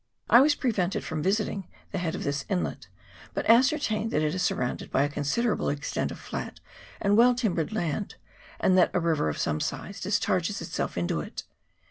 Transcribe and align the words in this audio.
I 0.31 0.41
was 0.41 0.55
prevented 0.55 1.03
from 1.03 1.21
visiting 1.21 1.67
the 1.91 1.99
head 1.99 2.15
of 2.15 2.23
this 2.23 2.43
inlet, 2.49 2.87
but 3.35 3.47
ascertained 3.47 4.09
that 4.09 4.23
it 4.23 4.33
is 4.33 4.41
surrounded 4.41 4.89
by 4.89 5.03
a 5.03 5.07
consider 5.09 5.53
able 5.53 5.69
extent 5.69 6.09
of 6.09 6.17
flat 6.17 6.59
and 6.99 7.15
well 7.15 7.35
timbered 7.35 7.71
land, 7.71 8.15
and 8.59 8.75
that 8.79 8.89
a 8.95 8.99
river 8.99 9.29
of 9.29 9.37
some 9.37 9.59
size 9.59 10.01
discharges 10.01 10.59
itself 10.59 10.97
into 10.97 11.19
it. 11.21 11.43